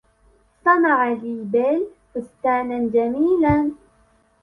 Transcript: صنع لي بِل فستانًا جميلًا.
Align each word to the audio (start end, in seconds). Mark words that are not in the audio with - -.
صنع 0.65 1.09
لي 1.09 1.43
بِل 1.43 1.87
فستانًا 2.13 2.89
جميلًا. 2.89 3.71